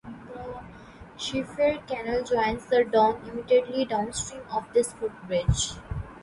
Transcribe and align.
The 0.03 1.19
Sheffield 1.19 1.85
Canal 1.85 2.23
joins 2.23 2.65
the 2.65 2.83
Don 2.85 3.21
immediately 3.29 3.85
downstream 3.85 4.41
of 4.51 4.63
this 4.73 4.93
footbridge. 4.93 5.73